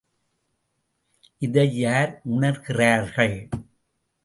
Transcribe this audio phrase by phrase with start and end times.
[1.41, 3.37] இதை யார் உணர்கிறார்கள்?